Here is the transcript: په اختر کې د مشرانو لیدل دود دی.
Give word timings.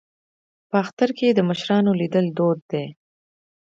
په 0.69 0.75
اختر 0.83 1.09
کې 1.17 1.27
د 1.31 1.39
مشرانو 1.49 1.91
لیدل 2.01 2.25
دود 2.37 2.59
دی. 2.71 2.85